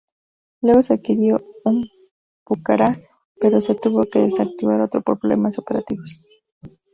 [0.63, 1.87] Luego se adquirió un
[2.43, 2.99] Pucará
[3.39, 6.27] pero se tuvo que desactivar otro por problemas operativos.